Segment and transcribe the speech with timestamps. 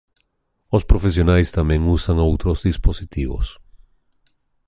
[0.75, 3.47] Os profesionais tamén usan outros dispositivos.